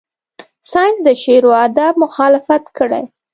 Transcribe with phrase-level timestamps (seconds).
[0.71, 3.03] ساینس د شعر و ادب مخالفت کړی.